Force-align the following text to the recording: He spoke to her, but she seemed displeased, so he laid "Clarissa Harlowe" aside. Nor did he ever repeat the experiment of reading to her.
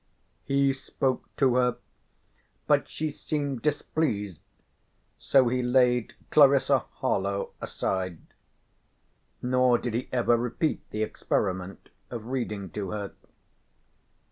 He 0.45 0.73
spoke 0.73 1.25
to 1.37 1.57
her, 1.57 1.77
but 2.65 2.87
she 2.87 3.11
seemed 3.11 3.61
displeased, 3.61 4.41
so 5.19 5.47
he 5.47 5.61
laid 5.61 6.15
"Clarissa 6.31 6.79
Harlowe" 6.93 7.51
aside. 7.61 8.17
Nor 9.43 9.77
did 9.77 9.93
he 9.93 10.09
ever 10.11 10.35
repeat 10.37 10.89
the 10.89 11.03
experiment 11.03 11.89
of 12.09 12.25
reading 12.25 12.71
to 12.71 12.89
her. 12.89 13.13